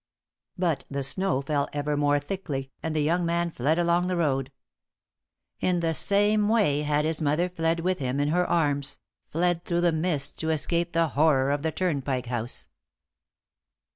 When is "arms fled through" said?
8.49-9.81